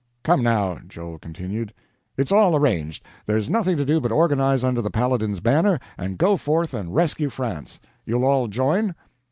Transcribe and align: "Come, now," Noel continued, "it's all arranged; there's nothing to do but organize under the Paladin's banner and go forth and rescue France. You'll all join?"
"Come, 0.23 0.41
now," 0.41 0.79
Noel 0.97 1.19
continued, 1.19 1.75
"it's 2.17 2.31
all 2.31 2.55
arranged; 2.55 3.03
there's 3.27 3.51
nothing 3.51 3.77
to 3.77 3.85
do 3.85 4.01
but 4.01 4.11
organize 4.11 4.63
under 4.63 4.81
the 4.81 4.89
Paladin's 4.89 5.41
banner 5.41 5.79
and 5.95 6.17
go 6.17 6.37
forth 6.37 6.73
and 6.73 6.95
rescue 6.95 7.29
France. 7.29 7.79
You'll 8.03 8.25
all 8.25 8.47
join?" 8.47 8.95